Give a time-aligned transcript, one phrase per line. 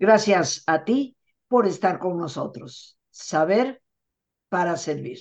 [0.00, 1.14] Gracias a ti
[1.46, 2.98] por estar con nosotros.
[3.10, 3.82] Saber
[4.48, 5.18] para servir.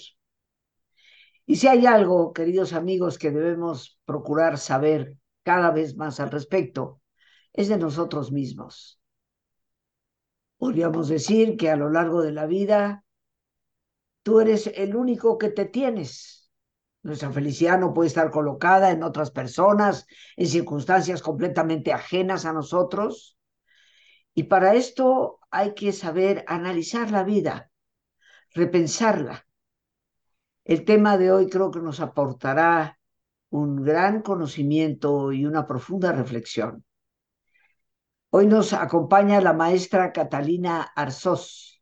[1.45, 7.01] Y si hay algo, queridos amigos, que debemos procurar saber cada vez más al respecto,
[7.51, 9.01] es de nosotros mismos.
[10.57, 13.03] Podríamos decir que a lo largo de la vida
[14.23, 16.49] tú eres el único que te tienes.
[17.03, 20.05] Nuestra felicidad no puede estar colocada en otras personas,
[20.37, 23.38] en circunstancias completamente ajenas a nosotros.
[24.33, 27.71] Y para esto hay que saber analizar la vida,
[28.53, 29.45] repensarla.
[30.63, 32.99] El tema de hoy creo que nos aportará
[33.49, 36.85] un gran conocimiento y una profunda reflexión.
[38.29, 41.81] Hoy nos acompaña la maestra Catalina Arzós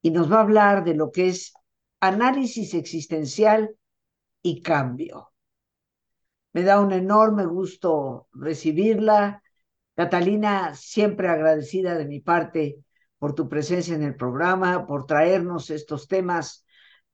[0.00, 1.52] y nos va a hablar de lo que es
[2.00, 3.76] análisis existencial
[4.40, 5.32] y cambio.
[6.52, 9.42] Me da un enorme gusto recibirla.
[9.96, 12.78] Catalina, siempre agradecida de mi parte
[13.18, 16.66] por tu presencia en el programa, por traernos estos temas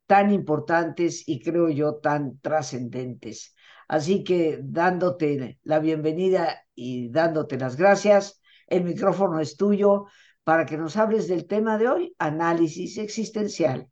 [0.06, 3.54] tan importantes y creo yo tan trascendentes.
[3.86, 10.06] Así que dándote la bienvenida y dándote las gracias, el micrófono es tuyo
[10.42, 13.88] para que nos hables del tema de hoy, análisis existencial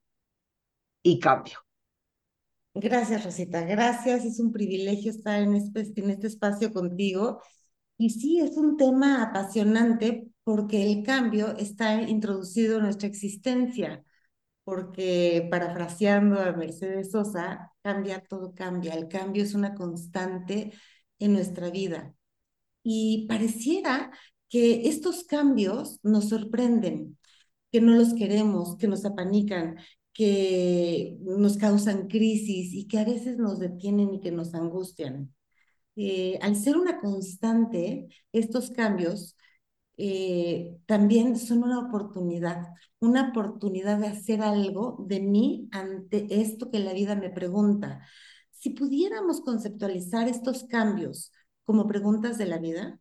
[1.02, 1.58] y cambio.
[2.74, 3.62] Gracias, Rosita.
[3.62, 4.24] Gracias.
[4.24, 7.40] Es un privilegio estar en este, en este espacio contigo.
[8.00, 14.02] Y sí, es un tema apasionante porque el cambio está introducido en nuestra existencia
[14.64, 18.94] porque parafraseando a Mercedes Sosa, cambia, todo cambia.
[18.94, 20.72] El cambio es una constante
[21.18, 22.14] en nuestra vida.
[22.82, 24.10] Y pareciera
[24.48, 27.18] que estos cambios nos sorprenden,
[27.72, 29.76] que no los queremos, que nos apanican,
[30.14, 35.34] que nos causan crisis y que a veces nos detienen y que nos angustian.
[35.96, 39.36] Eh, al ser una constante, estos cambios
[39.98, 42.68] eh, también son una oportunidad,
[43.00, 48.00] una oportunidad de hacer algo de mí ante esto que la vida me pregunta.
[48.52, 51.32] Si pudiéramos conceptualizar estos cambios
[51.64, 53.00] como preguntas de la vida,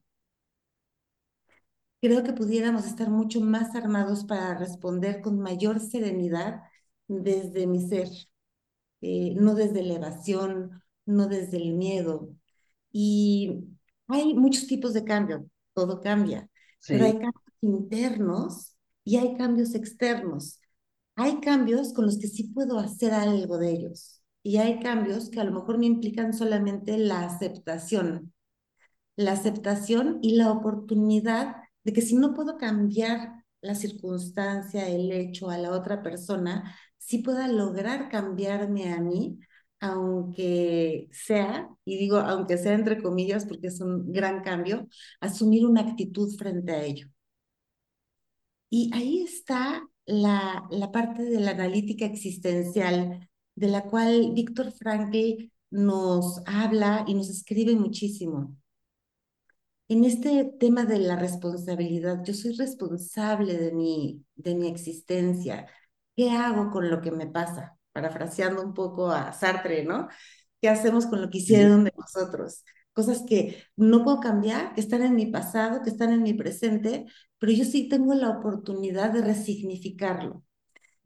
[2.01, 6.61] creo que pudiéramos estar mucho más armados para responder con mayor serenidad
[7.07, 8.09] desde mi ser,
[9.01, 12.29] eh, no desde la evasión, no desde el miedo.
[12.91, 13.65] Y
[14.07, 16.49] hay muchos tipos de cambio, todo cambia.
[16.87, 20.59] Pero hay cambios internos y hay cambios externos.
[21.15, 24.21] Hay cambios con los que sí puedo hacer algo de ellos.
[24.41, 28.33] Y hay cambios que a lo mejor me implican solamente la aceptación.
[29.15, 35.49] La aceptación y la oportunidad de que si no puedo cambiar la circunstancia, el hecho
[35.49, 39.39] a la otra persona, sí pueda lograr cambiarme a mí
[39.79, 44.87] aunque sea, y digo aunque sea entre comillas porque es un gran cambio,
[45.21, 47.07] asumir una actitud frente a ello.
[48.69, 55.51] Y ahí está la, la parte de la analítica existencial, de la cual Víctor Frankl
[55.71, 58.55] nos habla y nos escribe muchísimo.
[59.89, 65.67] En este tema de la responsabilidad, yo soy responsable de mi, de mi existencia.
[66.15, 67.78] ¿Qué hago con lo que me pasa?
[68.01, 70.07] Parafraseando un poco a Sartre, ¿no?
[70.61, 72.63] ¿Qué hacemos con lo que hicieron de nosotros?
[72.93, 77.05] Cosas que no puedo cambiar, que están en mi pasado, que están en mi presente,
[77.37, 80.43] pero yo sí tengo la oportunidad de resignificarlo.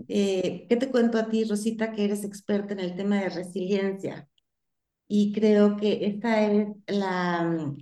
[0.07, 4.27] Eh, ¿Qué te cuento a ti, Rosita, que eres experta en el tema de resiliencia?
[5.07, 7.75] Y creo que esta es la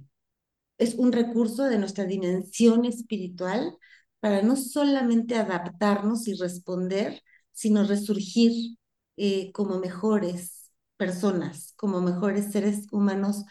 [0.81, 3.77] es un recurso de nuestra dimensión espiritual
[4.19, 8.77] para no solamente adaptarnos y responder, sino resurgir
[9.17, 13.45] eh, como mejores personas, como mejores seres humanos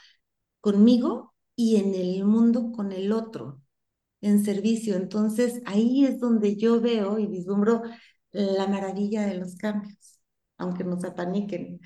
[0.61, 3.61] conmigo y en el mundo con el otro,
[4.21, 4.97] en servicio.
[4.97, 7.83] Entonces ahí es donde yo veo y vislumbro
[8.33, 10.21] la maravilla de los cambios,
[10.59, 11.81] aunque nos apaniquen.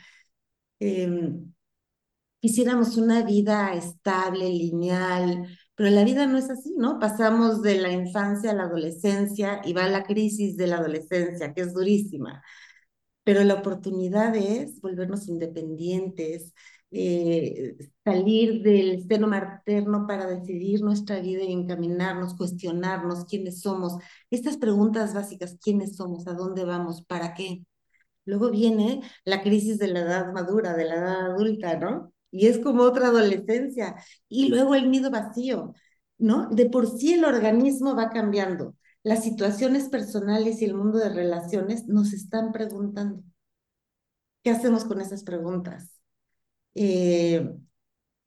[2.40, 6.98] Quisiéramos una vida estable, lineal, pero la vida no es así, ¿no?
[6.98, 11.62] Pasamos de la infancia a la adolescencia y va la crisis de la adolescencia, que
[11.62, 12.42] es durísima
[13.24, 16.54] pero la oportunidad es volvernos independientes,
[16.90, 23.94] eh, salir del seno materno para decidir nuestra vida y encaminarnos, cuestionarnos quiénes somos.
[24.30, 27.64] Estas preguntas básicas, quiénes somos, a dónde vamos, para qué.
[28.26, 32.12] Luego viene la crisis de la edad madura, de la edad adulta, ¿no?
[32.30, 33.96] Y es como otra adolescencia.
[34.28, 35.74] Y luego el nido vacío,
[36.18, 36.48] ¿no?
[36.50, 41.86] De por sí el organismo va cambiando las situaciones personales y el mundo de relaciones
[41.86, 43.22] nos están preguntando.
[44.42, 45.90] ¿Qué hacemos con esas preguntas?
[46.74, 47.54] Eh,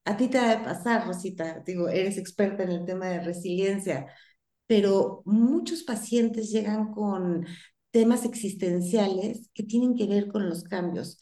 [0.06, 4.08] a ti te va a pasar, Rosita, digo, eres experta en el tema de resiliencia.
[4.68, 7.48] pero muchos pacientes llegan con
[7.92, 11.20] temas existenciales que tienen que ver con los cambios,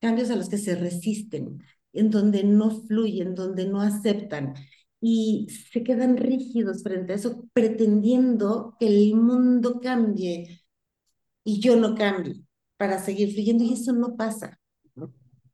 [0.00, 1.62] cambios a los que se resisten,
[1.92, 4.54] en donde no fluyen, donde no aceptan
[5.06, 10.62] y se quedan rígidos frente a eso, pretendiendo que el mundo cambie
[11.44, 12.42] y yo no cambie
[12.78, 14.60] para seguir fluyendo y eso no pasa.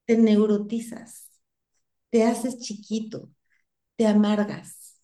[0.07, 1.31] Te neurotizas,
[2.11, 3.31] te haces chiquito,
[3.97, 5.01] te amargas.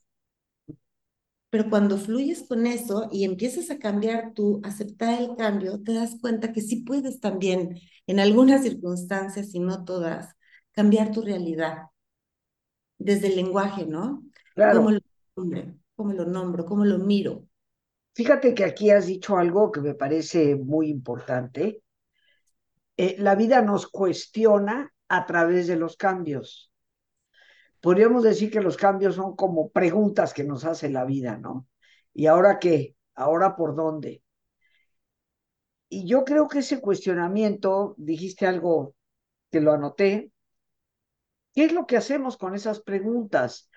[1.51, 6.17] Pero cuando fluyes con eso y empiezas a cambiar tú, aceptar el cambio, te das
[6.21, 10.35] cuenta que sí puedes también, en algunas circunstancias y no todas,
[10.73, 11.87] cambiar tu realidad.
[12.99, 14.23] Desde el lenguaje, ¿no?
[14.57, 14.79] Claro.
[14.79, 15.01] ¿Cómo lo,
[15.95, 16.65] cómo lo nombro?
[16.65, 17.47] ¿Cómo lo miro?
[18.15, 21.83] Fíjate que aquí has dicho algo que me parece muy importante.
[22.97, 26.73] Eh, la vida nos cuestiona a través de los cambios.
[27.83, 31.69] Podríamos decir que los cambios son como preguntas que nos hace la vida, ¿no?
[32.15, 32.97] ¿Y ahora qué?
[33.15, 34.23] ¿Ahora por dónde?
[35.91, 38.95] Y yo creo que ese cuestionamiento, dijiste algo
[39.51, 40.33] que lo anoté,
[41.55, 43.69] ¿qué es lo que hacemos con esas preguntas?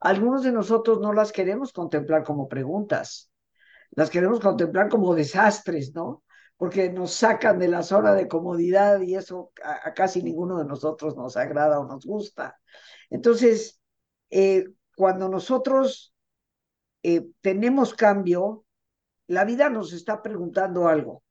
[0.00, 3.30] Algunos de nosotros no las queremos contemplar como preguntas,
[3.90, 6.22] las queremos contemplar como desastres, ¿no?
[6.56, 11.16] Porque nos sacan de la zona de comodidad y eso a, casi ninguno de nosotros
[11.16, 12.58] nos agrada o nos gusta.
[13.10, 13.80] Entonces,
[14.30, 14.66] eh,
[14.96, 16.14] cuando nosotros
[17.02, 18.64] eh, tenemos cambio,
[19.26, 21.22] la vida nos está preguntando algo.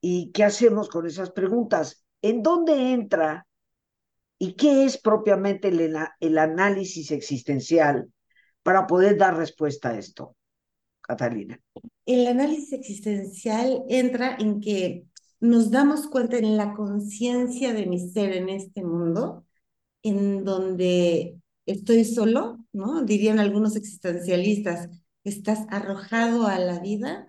[0.00, 2.04] ¿Y qué hacemos con esas preguntas?
[2.22, 3.46] ¿En dónde entra
[4.42, 8.10] y qué es propiamente el, el análisis existencial
[8.62, 10.34] para poder dar respuesta a esto,
[11.02, 11.60] Catalina?
[12.06, 15.04] El análisis existencial entra en que
[15.40, 19.44] nos damos cuenta en la conciencia de mi ser en este mundo,
[20.02, 23.02] en donde estoy solo, ¿no?
[23.02, 24.88] Dirían algunos existencialistas,
[25.22, 27.28] estás arrojado a la vida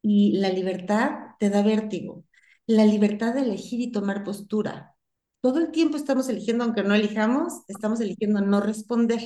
[0.00, 2.24] y la libertad te da vértigo.
[2.66, 4.97] La libertad de elegir y tomar postura.
[5.40, 9.20] Todo el tiempo estamos eligiendo, aunque no elijamos, estamos eligiendo no responder.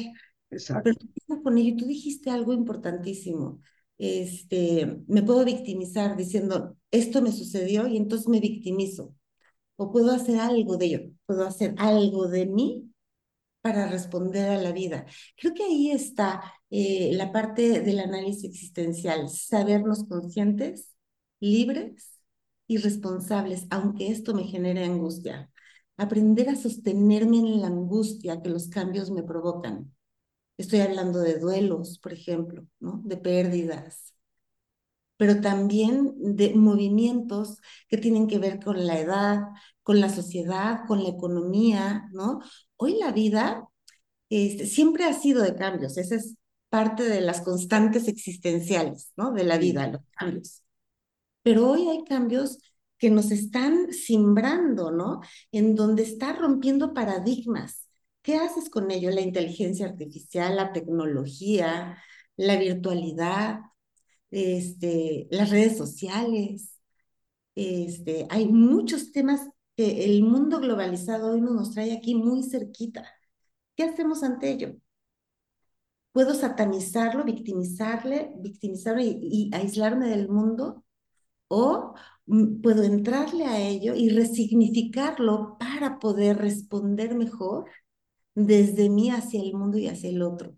[0.51, 0.91] Exacto.
[1.27, 3.61] Pero con ello, tú dijiste algo importantísimo.
[3.99, 9.15] Este, me puedo victimizar diciendo, esto me sucedió y entonces me victimizo
[9.77, 12.93] o puedo hacer algo de ello, puedo hacer algo de mí
[13.63, 15.07] para responder a la vida.
[15.37, 20.95] Creo que ahí está eh, la parte del análisis existencial, sabernos conscientes,
[21.41, 22.21] libres
[22.67, 25.52] y responsables, aunque esto me genere angustia.
[25.97, 29.95] Aprender a sostenerme en la angustia que los cambios me provocan.
[30.57, 33.01] Estoy hablando de duelos, por ejemplo, ¿no?
[33.05, 34.15] de pérdidas,
[35.17, 37.59] pero también de movimientos
[37.89, 39.41] que tienen que ver con la edad,
[39.83, 42.41] con la sociedad, con la economía, ¿no?
[42.77, 43.69] Hoy la vida
[44.31, 46.37] este, siempre ha sido de cambios, esa es
[46.69, 49.33] parte de las constantes existenciales, ¿no?
[49.33, 50.63] De la vida, los cambios.
[51.43, 52.59] Pero hoy hay cambios
[53.03, 55.23] que nos están simbrando, ¿no?
[55.51, 57.89] En donde está rompiendo paradigmas.
[58.23, 59.11] ¿Qué haces con ello?
[59.11, 61.99] La inteligencia artificial, la tecnología,
[62.37, 63.59] la virtualidad,
[64.31, 66.79] este, las redes sociales.
[67.57, 73.05] Este, hay muchos temas que el mundo globalizado hoy nos trae aquí muy cerquita.
[73.75, 74.77] ¿Qué hacemos ante ello?
[76.13, 80.85] ¿Puedo satanizarlo, victimizarle, victimizarlo y, y aislarme del mundo?
[81.55, 81.93] ¿O
[82.63, 87.69] puedo entrarle a ello y resignificarlo para poder responder mejor
[88.35, 90.57] desde mí hacia el mundo y hacia el otro?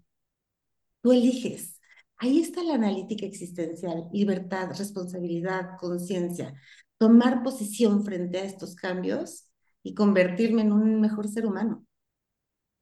[1.02, 1.80] Tú eliges.
[2.16, 6.54] Ahí está la analítica existencial, libertad, responsabilidad, conciencia,
[6.96, 9.48] tomar posición frente a estos cambios
[9.82, 11.84] y convertirme en un mejor ser humano,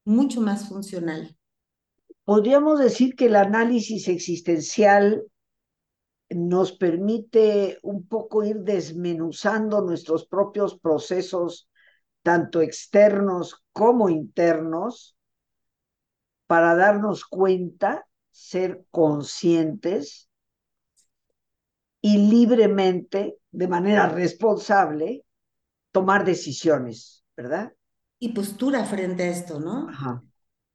[0.04, 1.34] mucho más funcional.
[2.24, 5.24] Podríamos decir que el análisis existencial
[6.34, 11.68] nos permite un poco ir desmenuzando nuestros propios procesos,
[12.22, 15.16] tanto externos como internos,
[16.46, 20.28] para darnos cuenta ser conscientes
[22.00, 25.24] y libremente, de manera responsable,
[25.92, 27.72] tomar decisiones, ¿verdad?
[28.18, 29.88] Y postura frente a esto, ¿no?
[29.88, 30.22] Ajá.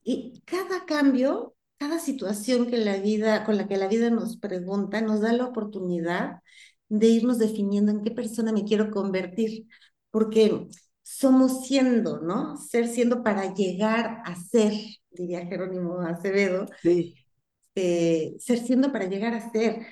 [0.03, 5.01] Y cada cambio, cada situación que la vida, con la que la vida nos pregunta,
[5.01, 6.41] nos da la oportunidad
[6.89, 9.67] de irnos definiendo en qué persona me quiero convertir,
[10.11, 10.67] porque
[11.03, 12.57] somos siendo, ¿no?
[12.57, 14.73] Ser siendo para llegar a ser,
[15.11, 16.65] diría Jerónimo Acevedo.
[16.81, 17.15] Sí
[17.77, 19.85] eh, ser siendo para llegar a ser,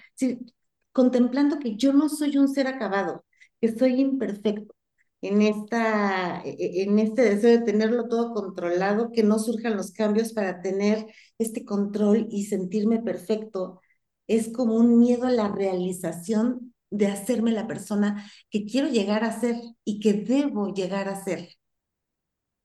[0.91, 3.23] contemplando que yo no soy un ser acabado,
[3.61, 4.74] que soy imperfecto
[5.21, 9.91] en, esta, e, e, en este deseo de tenerlo todo controlado, que no surjan los
[9.91, 11.07] cambios para tener
[11.39, 13.81] este control y sentirme perfecto,
[14.27, 19.39] es como un miedo a la realización de hacerme la persona que quiero llegar a
[19.39, 21.49] ser y que debo llegar a ser,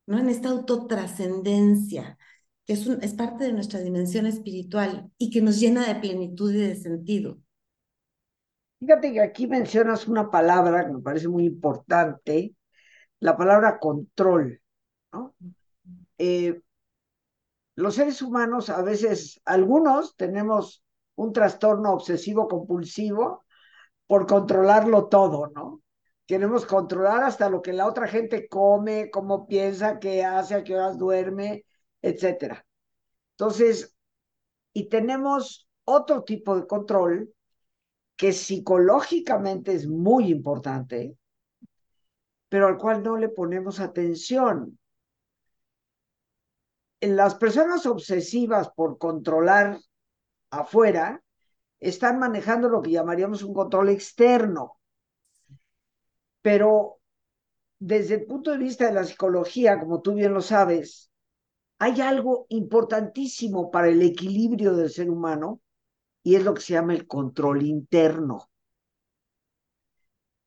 [0.06, 0.18] ¿no?
[0.18, 2.18] En esta autotrascendencia,
[2.66, 6.52] que es, un, es parte de nuestra dimensión espiritual y que nos llena de plenitud
[6.52, 7.38] y de sentido.
[8.80, 12.54] Fíjate que aquí mencionas una palabra que me parece muy importante,
[13.20, 14.60] la palabra control,
[15.12, 15.34] ¿no?
[16.16, 16.60] Eh,
[17.76, 20.82] los seres humanos a veces, algunos tenemos
[21.14, 23.44] un trastorno obsesivo compulsivo
[24.06, 25.82] por controlarlo todo, ¿no?
[26.26, 30.74] Queremos controlar hasta lo que la otra gente come, cómo piensa, qué hace, a qué
[30.74, 31.66] horas duerme,
[32.00, 32.64] etcétera.
[33.32, 33.94] Entonces,
[34.72, 37.34] y tenemos otro tipo de control
[38.20, 41.16] que psicológicamente es muy importante,
[42.50, 44.78] pero al cual no le ponemos atención.
[47.00, 49.80] Las personas obsesivas por controlar
[50.50, 51.24] afuera
[51.78, 54.78] están manejando lo que llamaríamos un control externo,
[56.42, 57.00] pero
[57.78, 61.10] desde el punto de vista de la psicología, como tú bien lo sabes,
[61.78, 65.62] hay algo importantísimo para el equilibrio del ser humano
[66.22, 68.50] y es lo que se llama el control interno.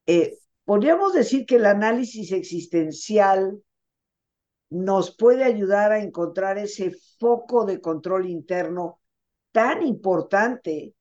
[0.06, 3.62] Eh, podríamos decir que el análisis existencial
[4.70, 9.00] nos puede ayudar a encontrar ese foco de control interno
[9.52, 10.96] tan importante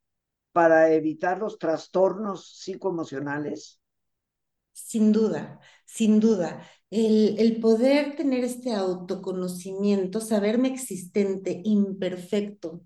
[0.52, 3.80] para evitar los trastornos psicoemocionales?
[4.72, 6.66] Sin duda, sin duda.
[6.90, 12.82] El, el, poder tener este autoconocimiento, saberme existente, imperfecto,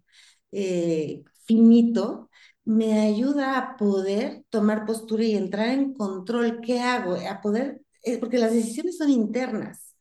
[0.53, 2.31] eh, finito,
[2.65, 6.61] me ayuda a poder tomar postura y entrar en control.
[6.63, 7.15] ¿Qué hago?
[7.17, 9.95] A poder, eh, porque las decisiones son internas.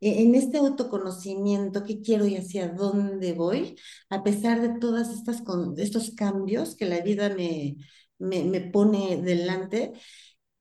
[0.00, 3.76] E, en este autoconocimiento, qué quiero y hacia dónde voy,
[4.10, 5.08] a pesar de todos
[5.78, 7.76] estos cambios que la vida me,
[8.18, 9.92] me, me pone delante,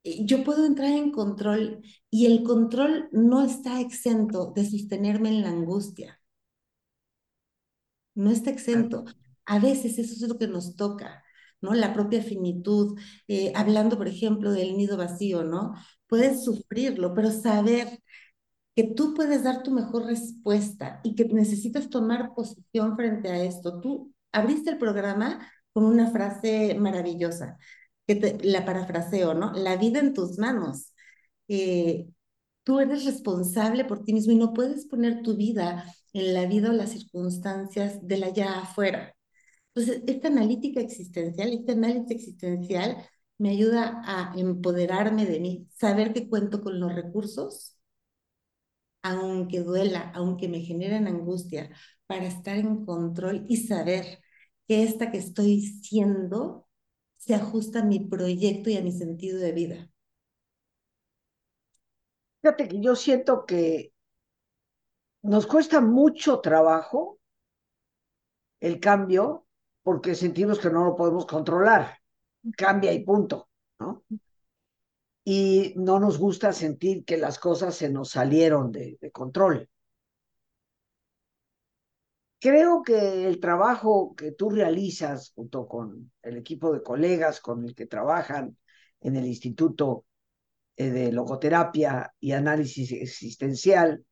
[0.03, 5.41] eh, yo puedo entrar en control y el control no está exento de sostenerme en
[5.43, 6.19] la angustia.
[8.15, 9.03] No está exento.
[9.45, 11.23] A veces eso es lo que nos toca,
[11.61, 11.73] ¿no?
[11.73, 15.73] La propia finitud, eh, hablando, por ejemplo, del nido vacío, ¿no?
[16.07, 17.99] Puedes sufrirlo, pero saber
[18.75, 23.81] que tú puedes dar tu mejor respuesta y que necesitas tomar posición frente a esto.
[23.81, 27.57] Tú abriste el programa con una frase maravillosa,
[28.07, 29.51] que te, la parafraseo, ¿no?
[29.53, 30.93] La vida en tus manos.
[31.47, 32.07] Eh,
[32.63, 36.69] tú eres responsable por ti mismo y no puedes poner tu vida en la vida
[36.69, 39.15] o las circunstancias de la ya afuera.
[39.73, 42.97] Entonces, esta analítica existencial, este análisis existencial
[43.37, 47.77] me ayuda a empoderarme de mí, saber que cuento con los recursos,
[49.03, 51.69] aunque duela, aunque me generen angustia,
[52.07, 54.19] para estar en control y saber
[54.67, 56.67] que esta que estoy siendo
[57.17, 59.89] se ajusta a mi proyecto y a mi sentido de vida.
[62.41, 63.93] Fíjate que yo siento que
[65.23, 67.19] nos cuesta mucho trabajo
[68.59, 69.45] el cambio
[69.83, 71.97] porque sentimos que no lo podemos controlar.
[72.57, 74.03] Cambia y punto, ¿no?
[75.23, 79.69] Y no nos gusta sentir que las cosas se nos salieron de, de control.
[82.39, 87.75] Creo que el trabajo que tú realizas junto con el equipo de colegas con el
[87.75, 88.57] que trabajan
[88.99, 90.05] en el Instituto
[90.75, 94.05] eh, de Logoterapia y Análisis Existencial,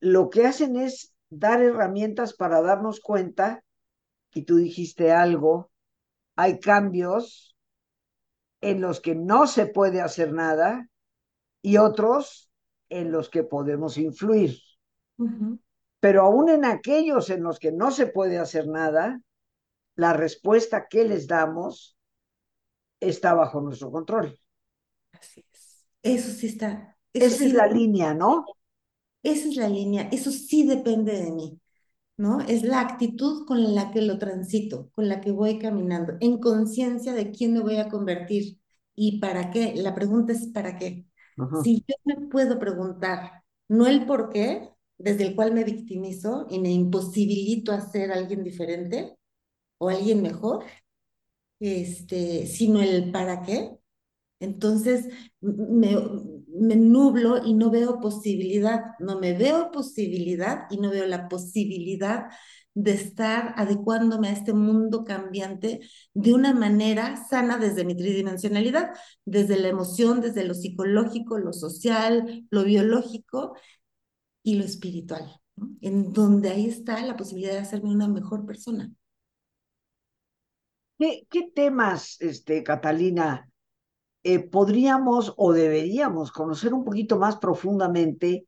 [0.00, 3.64] lo que hacen es dar herramientas para darnos cuenta
[4.32, 5.70] y tú dijiste algo,
[6.36, 7.56] hay cambios
[8.60, 10.88] en los que no se puede hacer nada
[11.62, 12.50] y otros
[12.88, 14.58] en los que podemos influir.
[15.18, 15.58] Uh -huh.
[16.00, 19.20] Pero aún en aquellos en los que no se puede hacer nada,
[19.96, 21.96] la respuesta que les damos
[23.00, 24.38] está bajo nuestro control.
[25.12, 25.86] Así es.
[26.02, 26.96] Eso sí está.
[27.12, 28.46] Eso Esa sí es la línea, ¿no?
[29.22, 30.08] Esa es la línea.
[30.10, 31.60] Eso sí depende de mí.
[32.20, 32.42] ¿No?
[32.42, 37.14] Es la actitud con la que lo transito, con la que voy caminando, en conciencia
[37.14, 38.58] de quién me voy a convertir
[38.94, 39.74] y para qué.
[39.76, 41.06] La pregunta es ¿para qué?
[41.62, 46.58] Si yo me puedo preguntar, no el por qué, desde el cual me victimizo y
[46.58, 49.16] me imposibilito a ser alguien diferente
[49.78, 50.64] o alguien mejor,
[51.58, 53.78] este, sino el para qué,
[54.40, 55.08] entonces
[55.40, 55.96] me,
[56.58, 62.26] me, nublo y no veo posibilidad, no me veo posibilidad y no veo la posibilidad
[62.74, 65.80] de estar adecuándome a este mundo cambiante
[66.14, 68.90] de una manera sana desde mi tridimensionalidad,
[69.24, 73.54] desde la emoción, desde lo psicológico, lo social, lo biológico
[74.42, 75.40] y lo espiritual,
[75.80, 78.90] en donde ahí está la posibilidad de hacerme una mejor persona.
[80.98, 83.49] ¿Qué, qué temas, este, Catalina,
[84.22, 88.46] eh, podríamos o deberíamos conocer un poquito más profundamente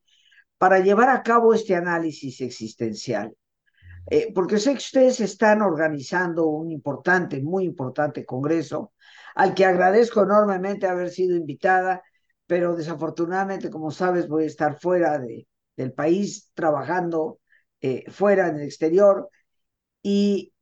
[0.59, 3.35] para llevar a cabo este análisis existencial?
[4.11, 8.93] Eh, porque sé que ustedes están organizando un importante, muy importante congreso,
[9.35, 12.03] al que agradezco enormemente haber sido invitada,
[12.47, 17.39] pero desafortunadamente, como sabes, voy a estar fuera de, del país trabajando
[17.81, 19.29] eh, fuera en el exterior
[20.03, 20.53] y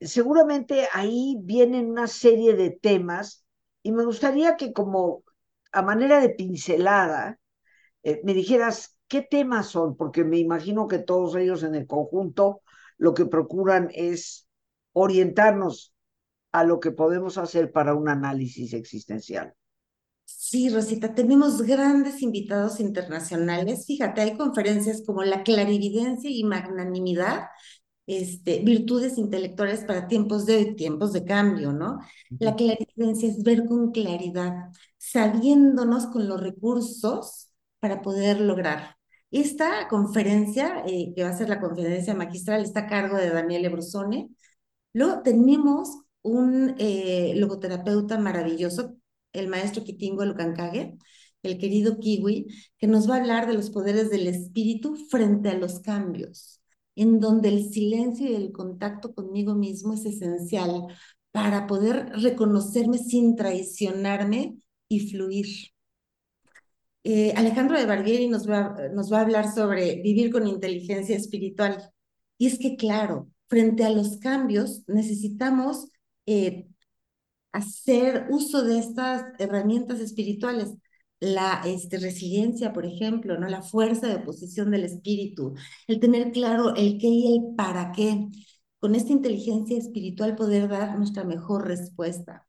[0.00, 3.45] seguramente ahí vienen una serie de temas
[3.86, 5.22] y me gustaría que como
[5.70, 7.38] a manera de pincelada
[8.02, 12.62] eh, me dijeras qué temas son, porque me imagino que todos ellos en el conjunto
[12.98, 14.48] lo que procuran es
[14.92, 15.94] orientarnos
[16.50, 19.54] a lo que podemos hacer para un análisis existencial.
[20.24, 23.86] Sí, Rosita, tenemos grandes invitados internacionales.
[23.86, 27.44] Fíjate, hay conferencias como la clarividencia y magnanimidad,
[28.06, 31.98] este, virtudes intelectuales para tiempos de tiempos de cambio, ¿no?
[32.38, 38.96] La clarividencia es ver con claridad, sabiéndonos con los recursos para poder lograr.
[39.30, 43.68] Esta conferencia, eh, que va a ser la conferencia magistral, está a cargo de Daniele
[43.68, 44.30] Brusone.
[44.92, 45.90] Luego tenemos
[46.22, 48.96] un eh, logoterapeuta maravilloso,
[49.32, 50.96] el maestro Kitingo Lucancage,
[51.42, 52.46] el querido Kiwi,
[52.78, 56.60] que nos va a hablar de los poderes del espíritu frente a los cambios,
[56.96, 60.86] en donde el silencio y el contacto conmigo mismo es esencial
[61.30, 64.56] para poder reconocerme sin traicionarme
[64.88, 65.46] y fluir.
[67.04, 71.92] Eh, Alejandro de Barbieri nos va, a hablar sobre vivir con inteligencia espiritual.
[72.38, 75.88] Y es que, claro, frente a los cambios necesitamos
[76.26, 76.66] eh,
[77.52, 80.74] hacer uso de estas herramientas espirituales.
[81.20, 83.48] La este, resiliencia, por ejemplo, ¿no?
[83.48, 85.54] la fuerza de oposición del espíritu,
[85.86, 88.26] el tener claro el qué y el para qué.
[88.78, 92.46] Con esta inteligencia espiritual poder dar nuestra mejor respuesta.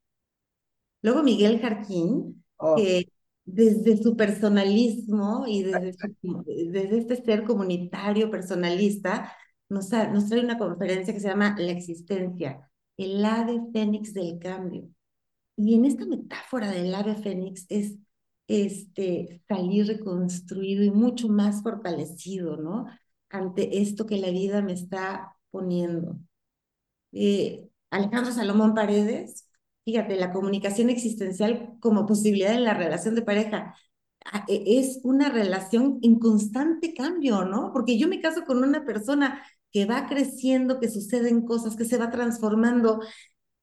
[1.02, 2.76] Luego Miguel Jarquín, oh.
[2.76, 3.08] que
[3.44, 5.96] desde su personalismo y desde,
[6.44, 9.32] desde, este ser comunitario personalista,
[9.70, 14.90] nos, nos trae una conferencia que se llama La existencia, el ave fénix del cambio.
[15.56, 17.96] Y en esta metáfora del ave fénix es
[18.48, 22.86] este, salir reconstruido y mucho más fortalecido, ¿no?
[23.30, 26.18] Ante esto que la vida me está poniendo.
[27.12, 29.48] Eh, Alejandro Salomón Paredes,
[29.84, 33.74] fíjate, la comunicación existencial como posibilidad en la relación de pareja
[34.24, 37.72] ah, e, es una relación en constante cambio, ¿no?
[37.72, 41.98] Porque yo me caso con una persona que va creciendo, que suceden cosas, que se
[41.98, 43.00] va transformando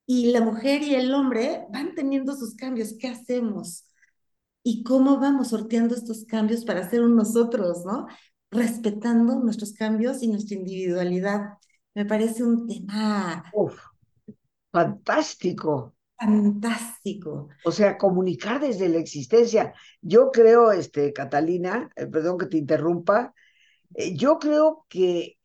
[0.06, 2.95] y la mujer y el hombre van teniendo sus cambios.
[3.00, 3.86] ¿Qué hacemos?
[4.67, 8.08] ¿Y cómo vamos sorteando estos cambios para ser un nosotros, ¿no?
[8.49, 11.60] Respetando nuestros cambios y nuestra individualidad.
[11.93, 13.43] Me parece un tema...
[13.54, 13.80] Uf,
[14.71, 15.93] fantástico.
[16.17, 17.49] Fantástico.
[17.63, 19.71] O sea, comunicar desde la existencia.
[20.01, 23.36] Yo creo, este, Catalina, eh, perdón que te interrumpa,
[23.93, 25.38] eh, yo creo que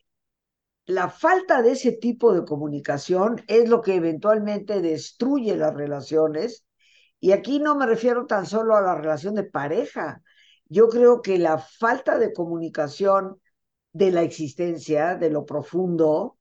[0.87, 6.65] la falta de ese tipo de comunicación es lo que eventualmente destruye las relaciones.
[7.21, 10.23] Y aquí no me refiero tan solo a la relación de pareja.
[10.65, 13.39] Yo creo que la falta de comunicación
[13.93, 16.39] de la existencia, de lo profundo.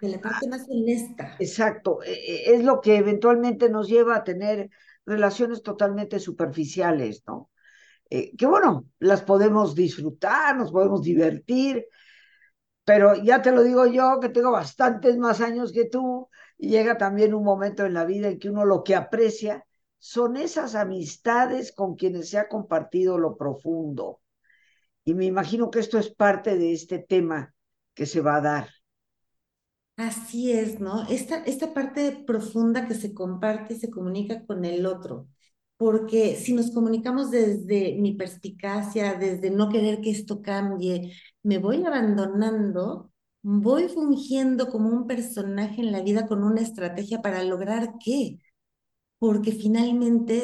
[0.00, 1.36] De la parte más honesta.
[1.38, 2.02] Exacto.
[2.02, 4.70] E, e, es lo que eventualmente nos lleva a tener
[5.04, 7.50] relaciones totalmente superficiales, ¿no?
[8.08, 11.86] Eh, que bueno, las podemos disfrutar, nos podemos divertir,
[12.84, 16.96] pero ya te lo digo yo, que tengo bastantes más años que tú, y llega
[16.96, 19.66] también un momento en la vida en que uno lo que aprecia
[20.04, 24.20] son esas amistades con quienes se ha compartido lo profundo.
[25.04, 27.54] Y me imagino que esto es parte de este tema
[27.94, 28.68] que se va a dar.
[29.96, 31.06] Así es, ¿no?
[31.08, 35.28] Esta, esta parte profunda que se comparte y se comunica con el otro
[35.76, 41.12] porque si nos comunicamos desde mi perspicacia, desde no querer que esto cambie,
[41.42, 43.12] me voy abandonando,
[43.42, 48.38] voy fungiendo como un personaje en la vida con una estrategia para lograr qué,
[49.22, 50.34] porque finalmente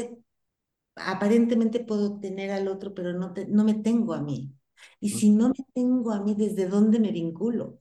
[0.96, 4.52] aparentemente puedo tener al otro, pero no, no me tengo a mí.
[5.00, 7.80] Y si no me tengo a mí, ¿desde dónde me vinculo?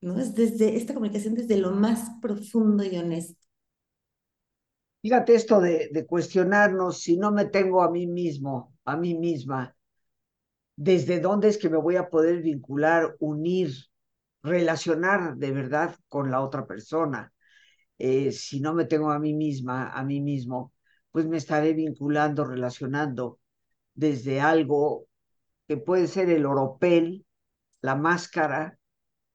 [0.00, 0.20] ¿No?
[0.20, 3.42] Es desde esta comunicación desde lo más profundo y honesto.
[5.02, 9.76] Fíjate esto de, de cuestionarnos si no me tengo a mí mismo, a mí misma,
[10.76, 13.72] ¿desde dónde es que me voy a poder vincular, unir,
[14.44, 17.33] relacionar de verdad con la otra persona?
[17.98, 20.72] Eh, si no me tengo a mí misma, a mí mismo,
[21.10, 23.38] pues me estaré vinculando, relacionando
[23.94, 25.06] desde algo
[25.68, 27.24] que puede ser el oropel,
[27.80, 28.78] la máscara,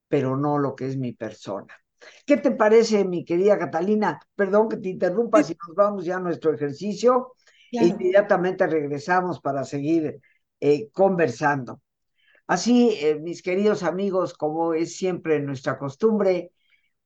[0.08, 1.74] pero no lo que es mi persona.
[2.26, 4.20] ¿Qué te parece, mi querida Catalina?
[4.36, 7.34] Perdón que te interrumpa si nos vamos ya a nuestro ejercicio
[7.72, 10.20] e inmediatamente regresamos para seguir
[10.60, 11.82] eh, conversando.
[12.48, 16.52] Así, eh, mis queridos amigos, como es siempre nuestra costumbre,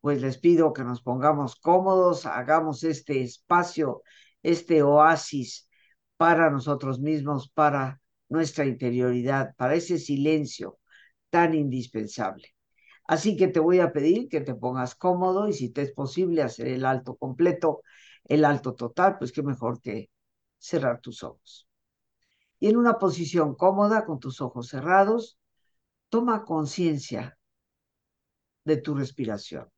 [0.04, 4.04] pues les pido que nos pongamos cómodos, hagamos este espacio,
[4.42, 5.70] este oasis
[6.18, 10.78] para nosotros mismos, para nuestra interioridad, para ese silencio
[11.30, 12.50] tan indispensable.
[13.08, 16.42] Así que te voy a pedir que te pongas cómodo y si te es posible
[16.42, 17.82] hacer el alto completo,
[18.26, 20.10] el alto total, pues qué mejor que
[20.58, 21.70] cerrar tus ojos.
[22.60, 25.40] Y en una posición cómoda, con tus ojos cerrados,
[26.10, 27.38] toma conciencia
[28.66, 29.73] de tu respiración.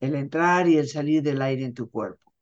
[0.00, 2.32] El entrar y el salir del aire en tu cuerpo.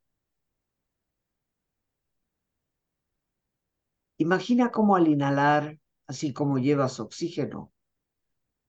[4.18, 7.72] Imagina cómo al inhalar, así como llevas oxígeno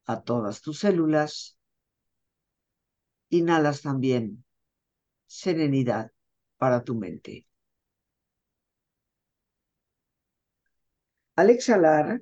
[0.08, 1.58] a todas tus células,
[3.30, 4.44] inhalas también
[5.28, 6.12] serenidad
[6.58, 7.48] para tu mente.
[11.38, 12.22] Al exhalar,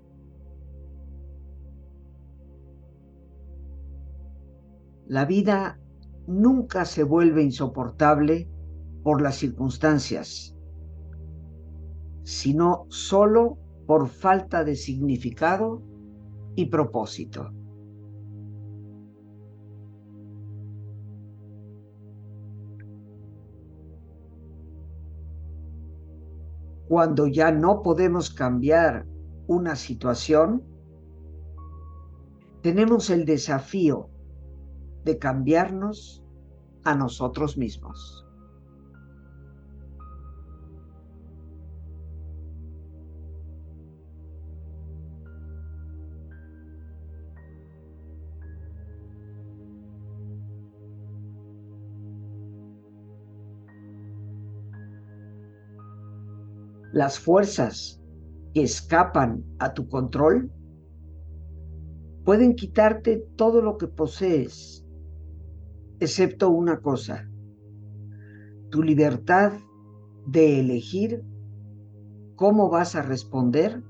[5.11, 5.77] La vida
[6.25, 8.49] nunca se vuelve insoportable
[9.03, 10.55] por las circunstancias,
[12.23, 15.83] sino solo por falta de significado
[16.55, 17.51] y propósito.
[26.87, 29.05] Cuando ya no podemos cambiar
[29.47, 30.63] una situación,
[32.61, 34.10] tenemos el desafío
[35.03, 36.23] de cambiarnos
[36.83, 38.25] a nosotros mismos.
[56.91, 58.01] las fuerzas
[58.53, 60.51] que escapan a tu control
[62.25, 64.85] pueden quitarte todo lo que posees,
[66.01, 67.29] excepto una cosa,
[68.71, 69.53] tu libertad
[70.25, 71.23] de elegir
[72.35, 73.83] cómo vas a responder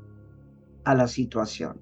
[0.84, 1.80] a la situación.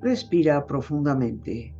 [0.00, 1.79] Respira profundamente.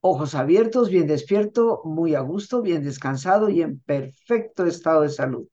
[0.00, 5.48] Ojos abiertos, bien despierto, muy a gusto, bien descansado y en perfecto estado de salud,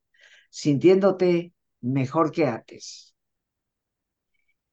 [0.51, 3.15] sintiéndote mejor que antes.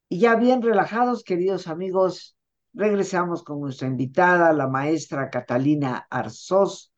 [0.08, 2.36] Y ya bien relajados, queridos amigos,
[2.74, 6.92] regresamos con nuestra invitada, la maestra Catalina Arzós,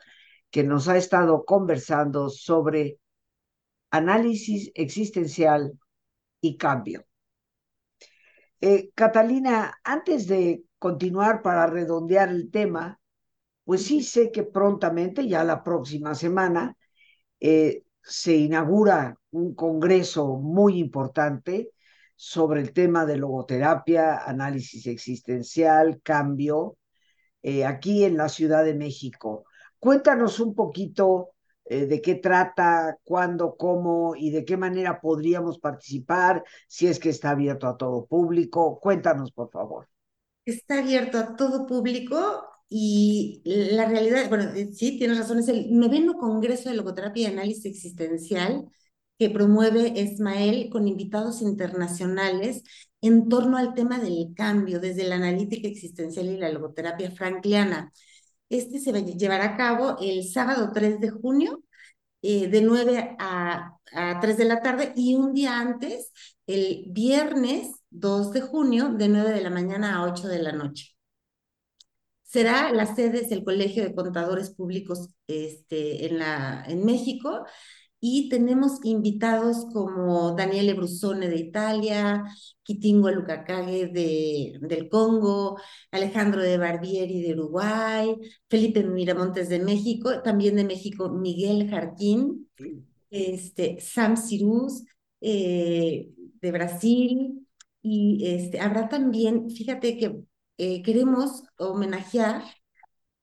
[0.51, 2.99] que nos ha estado conversando sobre
[3.91, 5.79] análisis existencial
[6.41, 7.07] y cambio.
[8.67, 12.99] Eh, Catalina, antes de continuar para redondear el tema,
[13.63, 16.75] pues sí sé que prontamente, ya la próxima semana,
[17.41, 21.73] eh, se inaugura un congreso muy importante
[22.17, 26.79] sobre el tema de logoterapia, análisis existencial, cambio,
[27.43, 29.45] eh, aquí en la Ciudad de México.
[29.79, 31.34] Cuéntanos un poquito
[31.67, 37.09] eh, de qué trata, cuándo, cómo y de qué manera podríamos participar, si es que
[37.09, 38.79] está abierto a todo público.
[38.81, 39.89] Cuéntanos, por favor.
[40.45, 45.77] Está abierto a todo público y la realidad, bueno, eh, sí, tienes razón, es el
[45.77, 48.67] noveno Congreso de Logoterapia y Análisis Existencial
[49.19, 52.63] que promueve Esmael con invitados internacionales
[53.01, 57.93] en torno al tema del cambio desde la analítica existencial y la logoterapia frankliana.
[58.55, 61.63] Este se llevará a cabo el sábado 3 de junio,
[62.23, 66.13] eh, de 9 a, a 3 de la tarde, y un día antes,
[66.47, 70.95] el viernes 2 de junio, de 9 de la mañana a 8 de la noche.
[72.23, 77.45] Será la sede del Colegio de Contadores Públicos este, en, la, en México
[78.07, 82.23] y tenemos invitados como Daniele Brusone de Italia,
[82.63, 85.59] Kitingo Lucacague de, del Congo,
[85.91, 88.15] Alejandro de Barbieri de Uruguay,
[88.51, 92.51] Felipe Miramontes de México, también de México Miguel Jarquín,
[93.09, 94.85] este, Sam Cirus
[95.23, 96.11] eh,
[96.43, 97.47] de Brasil,
[97.81, 100.15] y este, habrá también, fíjate que
[100.59, 102.43] eh, queremos homenajear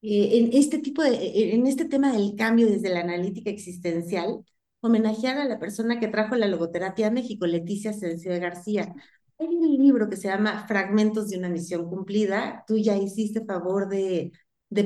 [0.01, 4.43] eh, en este tipo de, en este tema del cambio desde la analítica existencial,
[4.81, 8.93] homenajear a la persona que trajo la logoterapia a México, Leticia Sencio de García.
[9.39, 12.63] Hay un libro que se llama Fragmentos de una misión cumplida.
[12.67, 14.31] Tú ya hiciste favor de,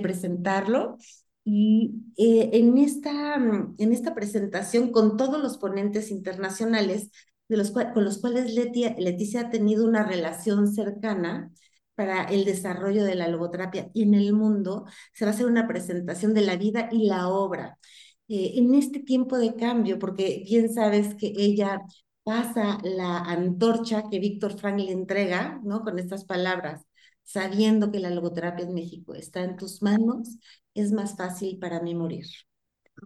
[0.02, 0.98] presentarlo.
[1.44, 7.10] Y eh, en, esta, en esta presentación, con todos los ponentes internacionales,
[7.48, 11.52] con los cuales Leticia, ha tenido una relación cercana,
[11.96, 16.34] para el desarrollo de la logoterapia en el mundo, se va a hacer una presentación
[16.34, 17.80] de la vida y la obra.
[18.28, 21.82] Eh, en este tiempo de cambio, porque bien sabes que ella
[22.24, 25.82] pasa la antorcha que Víctor Frank le entrega, ¿no?
[25.82, 26.82] Con estas palabras,
[27.24, 30.38] sabiendo que la logoterapia en México está en tus manos,
[30.74, 32.26] es más fácil para mí morir.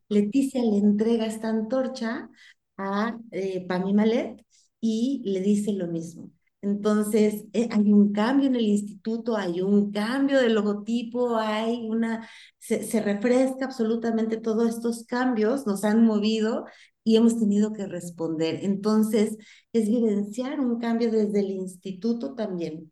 [0.09, 2.29] Leticia le entrega esta antorcha
[2.77, 4.45] a eh, Pami Malet
[4.79, 6.31] y le dice lo mismo.
[6.61, 12.27] Entonces, eh, hay un cambio en el instituto, hay un cambio de logotipo, hay una,
[12.57, 16.65] se, se, refresca absolutamente todos estos cambios, nos han movido
[17.03, 18.59] y hemos tenido que responder.
[18.63, 19.37] Entonces,
[19.71, 22.91] es vivenciar un cambio desde el instituto también.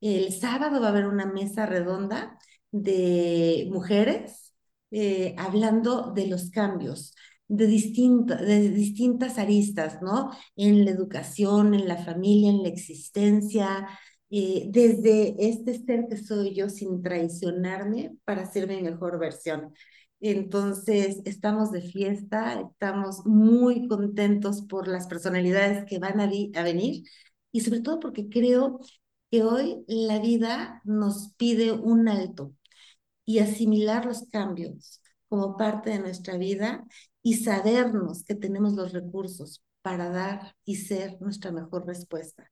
[0.00, 2.38] El sábado va a haber una mesa redonda
[2.72, 4.54] de mujeres
[4.90, 7.14] eh, hablando de los cambios
[7.48, 10.30] de, distinta, de distintas aristas, ¿no?
[10.56, 13.88] En la educación, en la familia, en la existencia,
[14.30, 19.72] eh, desde este ser que soy yo sin traicionarme para ser mi mejor versión.
[20.20, 27.04] Entonces, estamos de fiesta, estamos muy contentos por las personalidades que van a, a venir
[27.52, 28.80] y sobre todo porque creo
[29.30, 32.54] que hoy la vida nos pide un alto
[33.24, 36.84] y asimilar los cambios como parte de nuestra vida
[37.22, 42.50] y sabernos que tenemos los recursos para dar y ser nuestra mejor respuesta.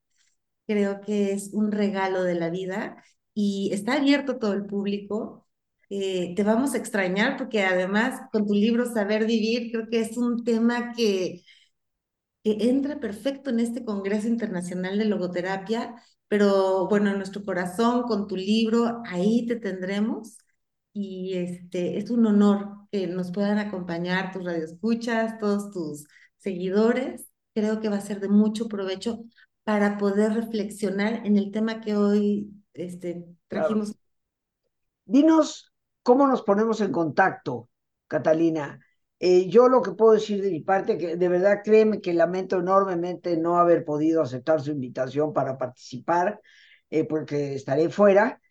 [0.67, 3.03] Creo que es un regalo de la vida
[3.35, 5.47] y está abierto todo el público.
[5.91, 10.17] Eh, te vamos a extrañar porque además con tu libro Saber Vivir creo que es
[10.17, 11.43] un tema que,
[12.45, 15.95] que entra perfecto en este Congreso Internacional de Logoterapia,
[16.29, 20.39] pero bueno, en nuestro corazón, con tu libro, ahí te tendremos
[20.93, 27.29] y este, es un honor que nos puedan acompañar tus radioescuchas, todos tus seguidores.
[27.55, 29.25] Creo que va a ser de mucho provecho
[29.65, 33.93] para poder reflexionar en el tema que hoy este, trajimos.
[33.93, 34.03] Claro.
[35.05, 37.69] Dinos cómo nos ponemos en contacto,
[38.07, 38.81] Catalina.
[39.19, 42.59] Eh, yo lo que puedo decir de mi parte, que de verdad créeme que lamento
[42.59, 46.41] enormemente no haber podido aceptar su invitación para participar,
[46.91, 48.42] eh, porque estaré fuera,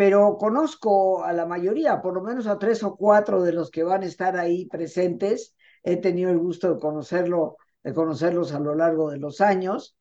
[0.00, 3.82] pero conozco a la mayoría, por lo menos a tres o cuatro de los que
[3.82, 5.54] van a estar ahí presentes.
[5.82, 9.98] He tenido el gusto de conocerlo, de conocerlos a lo largo de los años.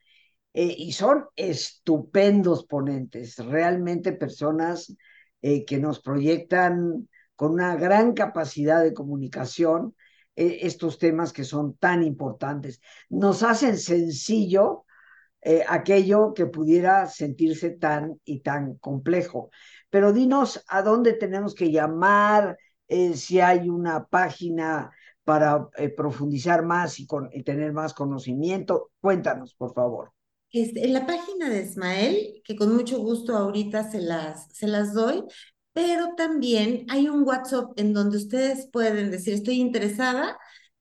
[0.54, 4.96] Eh, y son estupendos ponentes, realmente personas
[5.42, 9.98] eh, que nos proyectan con una gran capacidad de comunicación
[10.38, 12.80] eh, estos temas que son tan importantes.
[13.10, 14.86] Nos hacen sencillo
[15.70, 19.52] aquello que pudiera sentirse tan y tan complejo.
[19.90, 22.58] Pero dinos a dónde tenemos que llamar,
[22.90, 24.92] eh, si hay una página
[25.24, 27.06] para eh, profundizar más y,
[27.44, 28.92] tener más conocimiento.
[29.00, 30.12] Cuéntanos, por favor.
[30.52, 34.96] Este, en la página de Ismael, que con mucho gusto ahorita se las, se las
[34.96, 35.24] doy,
[35.72, 40.36] pero también hay un WhatsApp en donde ustedes pueden decir, estoy interesada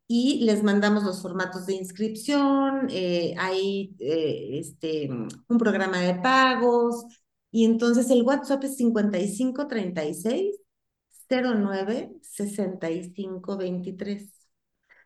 [0.06, 7.04] y les mandamos los formatos de inscripción, eh, hay este, un programa de pagos,
[7.50, 10.60] y entonces el WhatsApp es 5536
[11.28, 14.32] 09 65 23.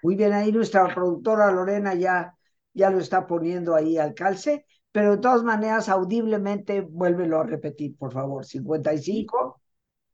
[0.03, 2.37] Muy bien, ahí nuestra productora Lorena ya,
[2.73, 7.97] ya lo está poniendo ahí al calce, pero de todas maneras, audiblemente, vuélvelo a repetir,
[7.97, 8.45] por favor.
[8.45, 9.61] 55.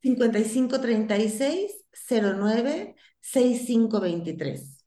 [0.02, 4.84] 5536 09 6523.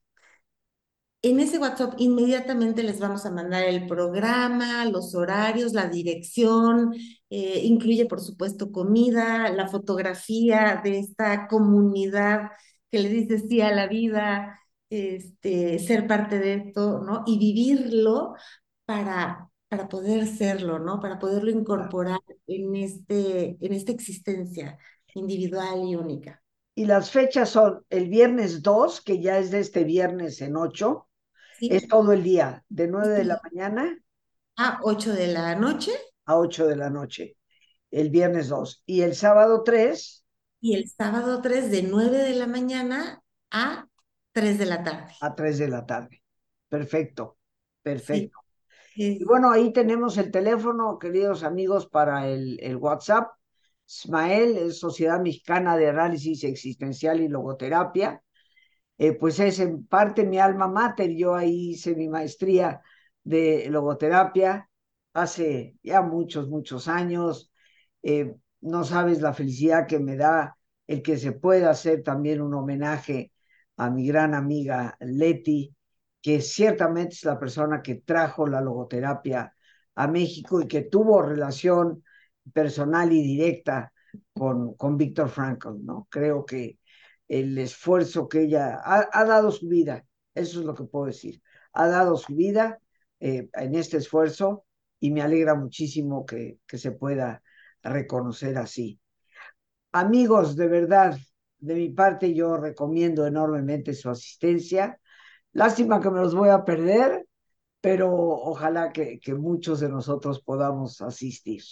[1.23, 6.93] En ese WhatsApp inmediatamente les vamos a mandar el programa, los horarios, la dirección,
[7.31, 12.51] eh, incluye por supuesto comida, la fotografía de esta comunidad
[12.91, 14.59] que le dice sí a la vida,
[14.89, 17.23] este, ser parte de esto, ¿no?
[17.25, 18.35] Y vivirlo
[18.83, 20.99] para, para poder serlo, ¿no?
[20.99, 24.77] Para poderlo incorporar en, este, en esta existencia
[25.15, 26.43] individual y única.
[26.75, 31.07] Y las fechas son el viernes 2, que ya es de este viernes en 8,
[31.57, 31.69] ¿sí?
[31.71, 33.97] es todo el día, de 9 de la mañana
[34.57, 35.93] a 8 de la noche.
[36.31, 37.35] A 8 de la noche,
[37.91, 38.83] el viernes 2.
[38.85, 40.25] Y el sábado 3.
[40.61, 43.21] Y el sábado 3 de 9 de la mañana
[43.51, 43.85] a
[44.31, 45.13] 3 de la tarde.
[45.19, 46.23] A 3 de la tarde.
[46.69, 47.37] Perfecto,
[47.81, 48.39] perfecto.
[48.95, 53.31] Y bueno, ahí tenemos el teléfono, queridos amigos, para el, el WhatsApp.
[53.85, 58.23] SMAEL es Sociedad Mexicana de Análisis Existencial y Logoterapia.
[58.97, 61.11] Eh, pues es en parte mi alma mater.
[61.13, 62.81] Yo ahí hice mi maestría
[63.21, 64.69] de logoterapia
[65.13, 67.51] hace ya muchos, muchos años.
[68.03, 70.57] Eh, no sabes la felicidad que me da
[70.87, 73.31] el que se pueda hacer también un homenaje
[73.77, 75.75] a mi gran amiga Leti,
[76.21, 79.55] que ciertamente es la persona que trajo la logoterapia
[79.95, 82.03] a México y que tuvo relación
[82.53, 83.93] personal y directa
[84.33, 86.07] con, con Víctor Frankl, ¿no?
[86.09, 86.79] Creo que
[87.27, 90.05] el esfuerzo que ella ha, dado su vida,
[90.35, 91.41] eso es lo que puedo decir,
[91.73, 92.79] ha dado su vida
[93.19, 94.65] eh, en este esfuerzo
[95.01, 97.43] y me alegra muchísimo que, que se pueda
[97.83, 98.99] reconocer así.
[99.91, 101.17] Amigos, de verdad,
[101.57, 104.99] de mi parte yo recomiendo enormemente su asistencia.
[105.53, 107.25] Lástima que me los voy a perder,
[107.81, 111.63] pero ojalá que, que muchos de nosotros podamos asistir.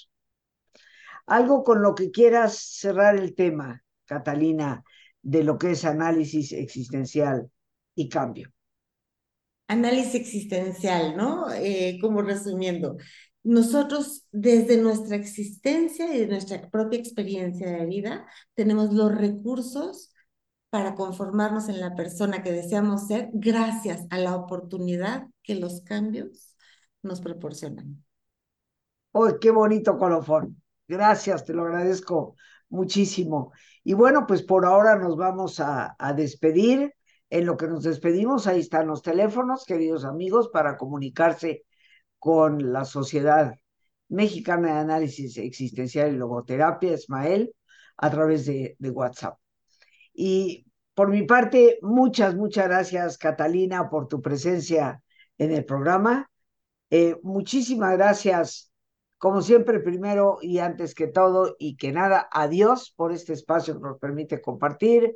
[1.27, 4.83] Algo con lo que quieras cerrar el tema, Catalina,
[5.21, 7.51] de lo que es análisis existencial
[7.93, 8.51] y cambio
[9.69, 11.45] análisis existencial, ¿no?
[11.53, 12.97] Eh, como resumiendo,
[13.43, 20.11] nosotros desde nuestra existencia y de nuestra propia experiencia de vida tenemos los recursos
[20.71, 26.55] para conformarnos en la persona que deseamos ser gracias a la oportunidad que los cambios
[27.03, 28.03] nos proporcionan.
[29.11, 30.61] ¡Oh, qué bonito colofón!
[30.87, 32.35] Gracias, te lo agradezco
[32.69, 33.51] muchísimo.
[33.83, 36.93] Y bueno, pues por ahora nos vamos a despedir
[37.29, 41.65] en lo que nos despedimos, ahí están los teléfonos, queridos amigos, para comunicarse
[42.17, 43.55] con la Sociedad
[44.09, 47.53] Mexicana de Análisis Existencial y Logoterapia, Ismael,
[47.97, 49.37] a través de, WhatsApp.
[50.13, 55.03] Y por mi parte, muchas, muchas gracias, Catalina, por tu presencia
[55.37, 56.29] en el programa.
[56.89, 58.71] Eh, muchísimas gracias,
[59.19, 63.81] como siempre, primero y antes que todo y que nada, adiós por este espacio que
[63.81, 65.15] nos permite compartir